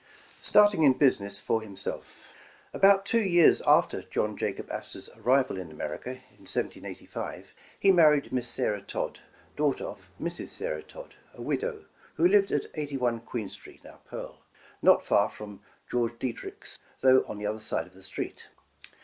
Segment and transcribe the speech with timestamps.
[0.41, 2.33] STARTING IN BUSINESS FOR HIMSELF.
[2.73, 8.33] ABOUT two years after John Jacob Astor's ar rival in America, in 1785, he married
[8.33, 9.19] Miss Sarah Todd,
[9.55, 10.47] daughter of Mrs.
[10.47, 11.85] Sarah Todd, a widow,
[12.15, 14.39] who lived at 81 Queen Street, (now Pearl)
[14.81, 18.47] not far from George Diederich's, though on the other side of the street.